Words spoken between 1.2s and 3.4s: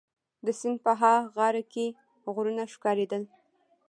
غاړه کي غرونه ښکارېدل.